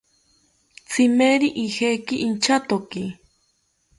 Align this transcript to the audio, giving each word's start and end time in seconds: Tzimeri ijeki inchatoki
Tzimeri 0.87 1.49
ijeki 1.63 2.15
inchatoki 2.27 3.03